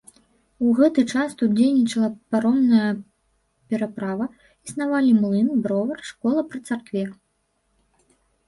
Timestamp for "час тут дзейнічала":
1.17-2.09